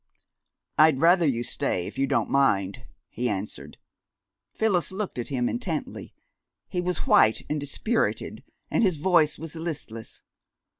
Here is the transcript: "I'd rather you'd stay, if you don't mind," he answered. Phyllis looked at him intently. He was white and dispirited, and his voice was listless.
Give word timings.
"I'd 0.79 0.97
rather 0.99 1.27
you'd 1.27 1.43
stay, 1.45 1.85
if 1.85 1.99
you 1.99 2.07
don't 2.07 2.27
mind," 2.31 2.85
he 3.07 3.29
answered. 3.29 3.77
Phyllis 4.51 4.91
looked 4.91 5.19
at 5.19 5.27
him 5.27 5.47
intently. 5.47 6.15
He 6.67 6.81
was 6.81 7.05
white 7.05 7.45
and 7.47 7.59
dispirited, 7.59 8.43
and 8.71 8.81
his 8.83 8.97
voice 8.97 9.37
was 9.37 9.55
listless. 9.55 10.23